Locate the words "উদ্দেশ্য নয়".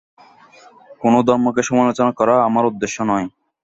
2.65-3.27